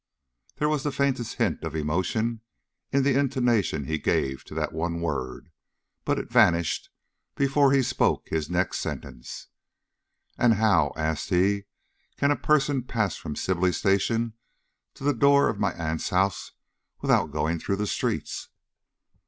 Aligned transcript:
There 0.55 0.67
was 0.67 0.81
the 0.81 0.91
faintest 0.91 1.35
hint 1.37 1.63
of 1.63 1.75
emotion 1.75 2.41
in 2.91 3.03
the 3.03 3.13
intonation 3.19 3.83
he 3.83 3.99
gave 3.99 4.43
to 4.45 4.55
that 4.55 4.73
one 4.73 4.99
word, 4.99 5.51
but 6.05 6.17
it 6.17 6.31
vanished 6.31 6.89
before 7.35 7.71
he 7.71 7.83
spoke 7.83 8.27
his 8.27 8.49
next 8.49 8.79
sentence. 8.79 9.49
"And 10.39 10.55
how," 10.55 10.91
asked 10.97 11.29
he, 11.29 11.65
"can 12.17 12.31
a 12.31 12.35
person 12.35 12.81
pass 12.81 13.15
from 13.15 13.35
Sibley 13.35 13.71
Station 13.71 14.33
to 14.95 15.03
the 15.03 15.13
door 15.13 15.49
of 15.49 15.59
my 15.59 15.71
aunt's 15.73 16.09
house 16.09 16.53
without 17.01 17.29
going 17.29 17.59
through 17.59 17.75
the 17.75 17.85
streets?" 17.85 18.49